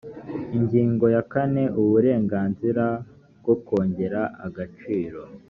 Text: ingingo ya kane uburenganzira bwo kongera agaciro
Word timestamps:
ingingo 0.57 1.05
ya 1.15 1.23
kane 1.31 1.63
uburenganzira 1.81 2.85
bwo 3.39 3.55
kongera 3.65 4.21
agaciro 4.45 5.19